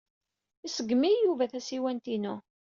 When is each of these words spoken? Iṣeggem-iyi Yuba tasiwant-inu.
Iṣeggem-iyi 0.67 1.19
Yuba 1.23 1.51
tasiwant-inu. 1.51 2.35